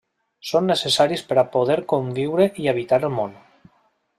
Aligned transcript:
Són 0.51 0.69
necessaris 0.69 1.23
per 1.33 1.37
a 1.41 1.45
poder 1.57 1.77
a 1.81 1.85
conviure 1.93 2.49
i 2.65 2.69
habitar 2.73 3.03
el 3.11 3.17
món. 3.19 3.37